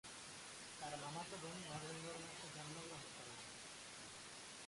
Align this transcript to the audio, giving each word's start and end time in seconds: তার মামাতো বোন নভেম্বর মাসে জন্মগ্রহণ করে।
তার 0.79 0.93
মামাতো 1.01 1.35
বোন 1.41 1.57
নভেম্বর 1.65 2.15
মাসে 2.23 2.47
জন্মগ্রহণ 2.55 3.03
করে। 3.15 3.33